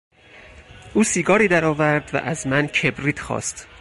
[0.93, 3.67] او سیگاری در آورد و از من کبریت خواست.